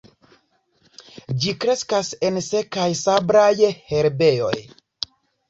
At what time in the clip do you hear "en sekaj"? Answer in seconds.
2.31-2.87